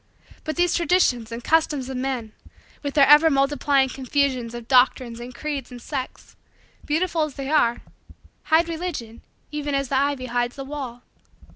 [0.43, 2.31] But these traditions and customs of men,
[2.81, 6.35] with their ever multiplying confusions of doctrines and creeds and sects,
[6.85, 7.83] beautiful as they are,
[8.45, 11.03] hide Religion even as the ivy hides the wall.